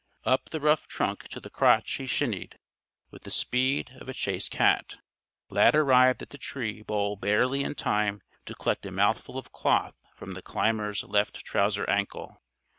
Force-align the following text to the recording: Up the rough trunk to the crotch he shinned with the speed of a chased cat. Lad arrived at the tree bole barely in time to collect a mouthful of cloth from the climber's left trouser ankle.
Up 0.23 0.49
the 0.49 0.59
rough 0.59 0.87
trunk 0.87 1.27
to 1.27 1.39
the 1.39 1.51
crotch 1.51 1.93
he 1.97 2.07
shinned 2.07 2.55
with 3.11 3.21
the 3.21 3.29
speed 3.29 3.91
of 3.99 4.09
a 4.09 4.15
chased 4.15 4.49
cat. 4.49 4.95
Lad 5.51 5.75
arrived 5.75 6.23
at 6.23 6.31
the 6.31 6.39
tree 6.39 6.81
bole 6.81 7.15
barely 7.15 7.61
in 7.61 7.75
time 7.75 8.23
to 8.47 8.55
collect 8.55 8.83
a 8.87 8.91
mouthful 8.91 9.37
of 9.37 9.51
cloth 9.51 9.99
from 10.15 10.31
the 10.31 10.41
climber's 10.41 11.03
left 11.03 11.45
trouser 11.45 11.87
ankle. 11.87 12.41